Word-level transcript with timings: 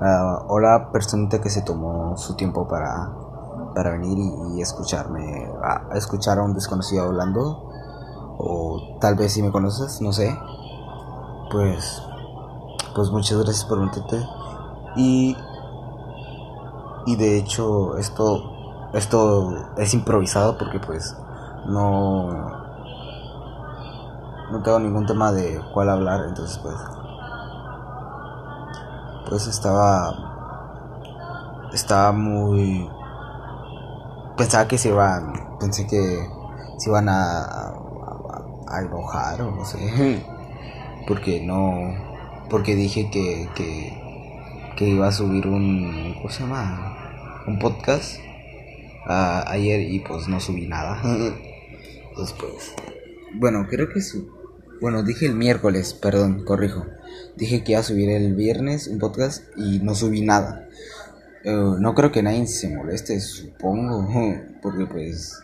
Uh, 0.00 0.46
hola, 0.48 0.88
personita 0.92 1.42
que 1.42 1.50
se 1.50 1.60
tomó 1.60 2.16
su 2.16 2.34
tiempo 2.34 2.66
para, 2.66 3.12
para 3.74 3.90
venir 3.90 4.16
y, 4.54 4.62
escucharme, 4.62 5.46
a, 5.62 5.94
escuchar 5.94 6.38
a 6.38 6.42
un 6.42 6.54
desconocido 6.54 7.04
hablando. 7.04 7.68
O 8.38 8.96
tal 8.98 9.16
vez 9.16 9.34
si 9.34 9.42
me 9.42 9.52
conoces, 9.52 10.00
no 10.00 10.14
sé. 10.14 10.34
Pues, 11.50 12.02
pues 12.94 13.10
muchas 13.10 13.36
gracias 13.42 13.66
por 13.66 13.78
meterte. 13.78 14.26
Y, 14.96 15.36
y 17.04 17.16
de 17.16 17.36
hecho, 17.36 17.98
esto, 17.98 18.42
esto 18.94 19.54
es 19.76 19.92
improvisado 19.92 20.56
porque 20.56 20.80
pues 20.80 21.14
no, 21.66 22.26
no 24.50 24.62
tengo 24.62 24.78
ningún 24.78 25.04
tema 25.04 25.30
de 25.30 25.60
cuál 25.74 25.90
hablar, 25.90 26.24
entonces 26.26 26.56
pues 26.56 26.74
pues 29.30 29.46
estaba 29.46 30.12
estaba 31.72 32.10
muy 32.10 32.90
pensaba 34.36 34.66
que 34.66 34.76
se 34.76 34.88
iban 34.88 35.32
pensé 35.60 35.86
que 35.86 36.26
se 36.78 36.90
iban 36.90 37.08
a, 37.08 37.72
a, 38.68 38.80
enojar 38.82 39.40
o 39.42 39.52
no 39.52 39.64
sé 39.64 40.24
porque 41.06 41.40
no 41.46 41.94
porque 42.50 42.74
dije 42.74 43.08
que, 43.10 43.48
que, 43.54 44.88
iba 44.88 45.06
a 45.06 45.12
subir 45.12 45.46
un 45.46 46.14
¿cómo 46.16 46.30
se 46.30 46.40
llama? 46.40 46.96
un 47.46 47.58
podcast 47.58 48.18
ayer 49.06 49.80
y 49.82 50.00
pues 50.00 50.26
no 50.26 50.40
subí 50.40 50.66
nada 50.66 51.00
después 52.16 52.74
bueno 53.34 53.66
creo 53.68 53.88
que 53.90 54.00
su 54.00 54.39
bueno 54.80 55.02
dije 55.02 55.26
el 55.26 55.34
miércoles 55.34 55.94
perdón 55.94 56.44
corrijo 56.44 56.86
Dije 57.36 57.64
que 57.64 57.72
iba 57.72 57.80
a 57.80 57.84
subir 57.84 58.10
el 58.10 58.34
viernes 58.34 58.86
un 58.86 58.98
podcast 58.98 59.44
y 59.56 59.78
no 59.78 59.94
subí 59.94 60.20
nada. 60.20 60.68
Eh, 61.44 61.50
no 61.78 61.94
creo 61.94 62.12
que 62.12 62.22
nadie 62.22 62.46
se 62.46 62.68
moleste, 62.68 63.18
supongo, 63.20 64.08
porque 64.62 64.86
pues 64.86 65.40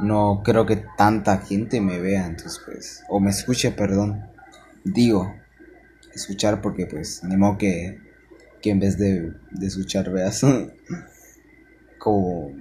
no 0.00 0.42
creo 0.44 0.66
que 0.66 0.84
tanta 0.96 1.38
gente 1.38 1.80
me 1.80 1.98
vea, 1.98 2.26
entonces 2.26 2.60
pues, 2.64 3.02
o 3.08 3.18
me 3.18 3.30
escuche, 3.30 3.70
perdón. 3.70 4.26
Digo, 4.84 5.34
escuchar 6.14 6.60
porque 6.60 6.86
pues, 6.86 7.24
ni 7.24 7.36
modo 7.36 7.56
que, 7.58 7.98
que 8.60 8.70
en 8.70 8.80
vez 8.80 8.98
de, 8.98 9.32
de 9.50 9.66
escuchar 9.66 10.10
veas. 10.10 10.42
Como... 11.98 12.52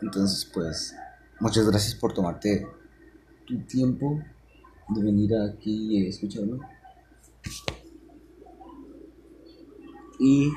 Entonces 0.00 0.50
pues, 0.52 0.96
muchas 1.38 1.64
gracias 1.64 1.94
por 1.94 2.12
tomarte 2.12 2.66
tu 3.46 3.60
tiempo 3.60 4.20
de 4.88 5.02
venir 5.02 5.32
aquí 5.36 5.98
y 5.98 6.06
escucharlo. 6.06 6.58
Y 10.18 10.52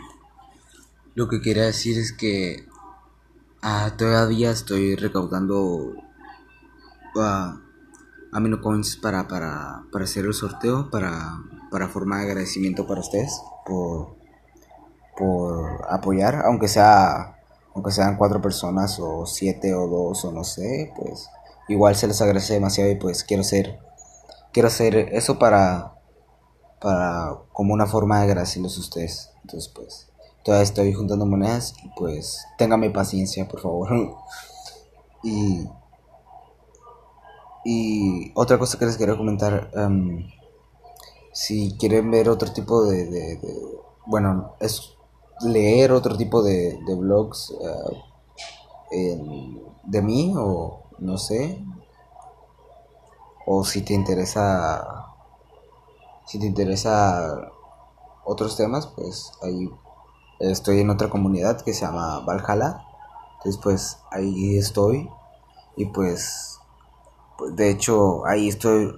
lo 1.16 1.28
que 1.28 1.42
quería 1.42 1.64
decir 1.64 1.98
es 1.98 2.14
que 2.14 2.66
ah, 3.62 3.96
todavía 3.98 4.52
estoy 4.52 4.96
recaudando 4.96 5.94
uh, 7.16 7.60
amino 8.32 8.62
coins 8.62 8.98
para, 8.98 9.28
para, 9.28 9.86
para 9.92 10.06
hacer 10.06 10.26
el 10.26 10.34
sorteo, 10.34 10.90
para, 10.92 11.42
para 11.72 11.88
formar 11.88 12.22
agradecimiento 12.22 12.86
para 12.86 13.02
ustedes 13.02 13.32
por, 13.66 14.18
por 15.18 15.86
apoyar, 15.90 16.44
aunque 16.46 16.68
sea 16.68 17.36
aunque 17.76 17.92
sean 17.92 18.16
cuatro 18.16 18.42
personas 18.42 19.00
o 19.02 19.26
siete 19.26 19.74
o 19.74 19.88
dos 19.88 20.24
o 20.24 20.32
no 20.32 20.46
sé, 20.46 20.94
pues 20.96 21.30
igual 21.68 21.96
se 21.96 22.08
les 22.08 22.22
agradece 22.22 22.54
demasiado 22.54 22.90
y 22.90 22.96
pues 22.96 23.24
quiero 23.26 23.42
hacer 23.42 23.80
quiero 24.56 24.70
hacer 24.70 24.96
eso 25.12 25.38
para 25.38 25.96
para 26.80 27.42
como 27.52 27.74
una 27.74 27.88
forma 27.88 28.20
de 28.20 28.26
agradecerles 28.26 28.78
a 28.78 28.80
ustedes. 28.80 29.32
Entonces, 29.42 29.70
pues, 29.76 30.08
todavía 30.46 30.64
estoy 30.64 30.94
juntando 30.94 31.26
monedas 31.26 31.74
y 31.84 31.90
pues, 31.98 32.46
téngame 32.58 32.90
paciencia, 32.90 33.50
por 33.50 33.60
favor. 33.60 33.90
y, 35.24 35.68
y 37.66 38.32
otra 38.34 38.58
cosa 38.58 38.80
que 38.80 38.86
les 38.86 38.96
quería 38.96 39.18
comentar, 39.18 39.72
em, 39.74 40.26
si 41.34 41.76
quieren 41.78 42.10
ver 42.12 42.30
otro 42.30 42.54
tipo 42.54 42.86
de, 42.86 43.40
bueno, 44.06 44.56
es 44.62 44.96
leer 45.42 45.92
otro 45.92 46.16
tipo 46.16 46.42
de, 46.44 46.80
de 46.88 46.96
blogs 46.96 47.54
eh, 48.92 49.20
de 49.84 50.02
mí 50.02 50.34
o 50.38 50.84
no 51.00 51.18
sé, 51.18 51.62
o 53.46 53.64
si 53.64 53.82
te 53.82 53.94
interesa 53.94 55.16
si 56.26 56.40
te 56.40 56.48
interesa 56.48 57.52
otros 58.24 58.58
temas, 58.58 58.88
pues 58.88 59.32
ahí 59.44 59.70
estoy 60.40 60.80
en 60.80 60.90
otra 60.90 61.10
comunidad 61.10 61.62
que 61.62 61.74
se 61.74 61.86
llama 61.86 62.20
Valhalla. 62.22 62.84
Entonces 63.38 63.62
pues 63.62 64.00
ahí 64.12 64.58
estoy 64.58 65.10
y 65.78 65.86
pues, 65.86 66.60
pues 67.38 67.56
de 67.56 67.70
hecho 67.70 68.26
ahí 68.26 68.50
estoy 68.50 68.96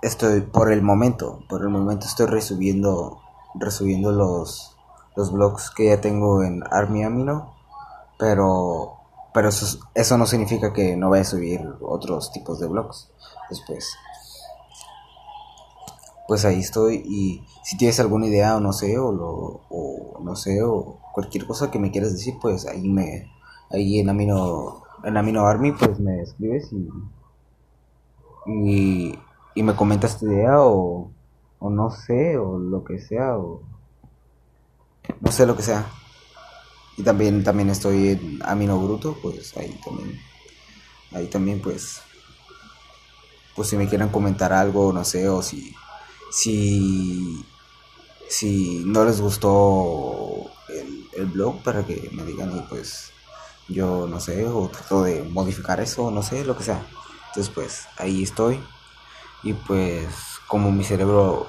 estoy 0.00 0.40
por 0.40 0.72
el 0.72 0.82
momento, 0.82 1.40
por 1.48 1.62
el 1.62 1.68
momento 1.68 2.06
estoy 2.06 2.26
resubiendo 2.26 3.20
resubiendo 3.54 4.12
los 4.12 4.76
los 5.14 5.30
blogs 5.30 5.70
que 5.70 5.86
ya 5.88 6.00
tengo 6.00 6.42
en 6.42 6.62
Army 6.70 7.04
Amino, 7.04 7.54
pero 8.18 9.01
pero 9.32 9.48
eso, 9.48 9.80
eso 9.94 10.18
no 10.18 10.26
significa 10.26 10.72
que 10.72 10.96
no 10.96 11.10
vaya 11.10 11.22
a 11.22 11.26
subir 11.26 11.60
otros 11.80 12.32
tipos 12.32 12.60
de 12.60 12.66
blogs 12.66 13.10
después. 13.48 13.96
Pues 16.28 16.44
ahí 16.44 16.60
estoy 16.60 17.02
y 17.04 17.44
si 17.62 17.76
tienes 17.76 18.00
alguna 18.00 18.26
idea 18.26 18.56
o 18.56 18.60
no 18.60 18.72
sé 18.72 18.98
o, 18.98 19.12
lo, 19.12 19.60
o 19.68 20.20
no 20.22 20.36
sé 20.36 20.62
o 20.62 20.98
cualquier 21.12 21.46
cosa 21.46 21.70
que 21.70 21.78
me 21.78 21.90
quieras 21.90 22.12
decir 22.12 22.34
pues 22.40 22.66
ahí 22.66 22.88
me 22.88 23.30
ahí 23.70 23.98
en 23.98 24.08
Amino 24.08 24.82
en 25.04 25.16
Amino 25.16 25.46
Army 25.46 25.72
pues 25.72 25.98
me 25.98 26.22
escribes 26.22 26.72
y 26.72 26.88
y, 28.46 29.18
me 29.62 29.76
comentas 29.76 30.18
tu 30.18 30.26
idea 30.26 30.60
o, 30.60 31.10
o 31.58 31.70
no 31.70 31.90
sé 31.90 32.38
o 32.38 32.58
lo 32.58 32.82
que 32.82 32.98
sea 32.98 33.36
o 33.36 33.62
no 35.20 35.30
sé 35.30 35.46
lo 35.46 35.56
que 35.56 35.62
sea 35.62 35.86
y 36.96 37.02
también 37.02 37.42
también 37.44 37.70
estoy 37.70 38.08
en 38.10 38.40
Amino 38.44 38.78
Bruto 38.78 39.16
pues 39.22 39.56
ahí 39.56 39.78
también 39.84 40.20
ahí 41.12 41.26
también 41.26 41.60
pues 41.60 42.00
pues 43.54 43.68
si 43.68 43.76
me 43.76 43.88
quieren 43.88 44.08
comentar 44.08 44.52
algo 44.52 44.92
no 44.92 45.04
sé 45.04 45.28
o 45.28 45.42
si 45.42 45.74
si, 46.32 47.44
si 48.28 48.82
no 48.86 49.04
les 49.04 49.20
gustó 49.20 50.50
el, 51.14 51.26
blog 51.26 51.62
para 51.62 51.84
que 51.84 52.08
me 52.12 52.24
digan 52.24 52.56
y 52.56 52.60
pues 52.62 53.10
yo 53.68 54.08
no 54.08 54.18
sé 54.18 54.48
o 54.48 54.68
trato 54.68 55.04
de 55.04 55.22
modificar 55.22 55.78
eso 55.80 56.10
no 56.10 56.22
sé 56.22 56.44
lo 56.44 56.56
que 56.56 56.64
sea. 56.64 56.84
Entonces 57.28 57.52
pues 57.54 57.82
ahí 57.98 58.22
estoy. 58.22 58.60
Y 59.44 59.52
pues 59.52 60.06
como 60.48 60.72
mi 60.72 60.84
cerebro 60.84 61.46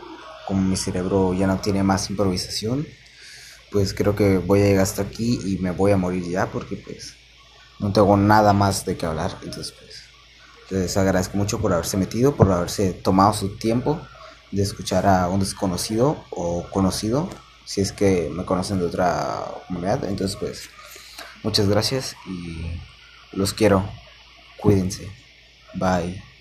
como 0.48 0.62
mi 0.62 0.76
cerebro 0.76 1.34
ya 1.34 1.48
no 1.48 1.60
tiene 1.60 1.82
más 1.82 2.10
improvisación 2.10 2.86
pues 3.74 3.94
creo 3.94 4.16
que 4.16 4.38
voy 4.38 4.62
a 4.62 4.66
llegar 4.66 4.84
hasta 4.84 5.02
aquí 5.02 5.40
y 5.46 5.58
me 5.58 5.72
voy 5.72 5.92
a 5.92 5.98
morir 5.98 6.24
ya 6.30 6.46
porque 6.46 6.78
pues 6.78 7.16
no 7.80 7.92
tengo 7.92 8.16
nada 8.16 8.54
más 8.54 8.86
de 8.86 8.96
qué 8.96 9.06
hablar 9.06 9.38
entonces 9.44 9.74
pues 9.74 10.04
les 10.70 10.96
agradezco 10.96 11.36
mucho 11.38 11.60
por 11.60 11.74
haberse 11.74 11.98
metido 11.98 12.36
por 12.36 12.50
haberse 12.50 12.94
tomado 12.94 13.34
su 13.34 13.58
tiempo 13.58 14.00
de 14.54 14.62
escuchar 14.62 15.08
a 15.08 15.28
un 15.30 15.40
desconocido 15.40 16.24
o 16.30 16.64
conocido, 16.70 17.28
si 17.66 17.82
es 17.82 17.92
que 17.92 18.30
me 18.32 18.46
conocen 18.46 18.80
de 18.80 18.86
otra 18.86 19.46
comunidad. 19.68 20.06
Entonces, 20.06 20.38
pues, 20.40 20.70
muchas 21.44 21.68
gracias 21.68 22.16
y 22.28 22.80
los 23.32 23.54
quiero. 23.54 23.84
Cuídense. 24.58 25.12
Bye. 25.74 26.33